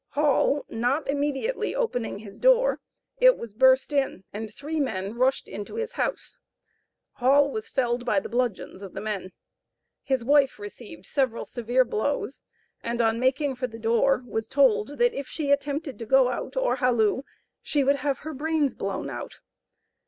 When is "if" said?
15.13-15.27